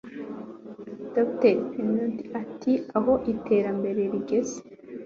Dr 1.15 1.55
Pineda 1.69 2.23
ati 2.41 2.73
Aho 2.97 3.13
iterambere 3.33 4.01
rigeze 4.13 4.57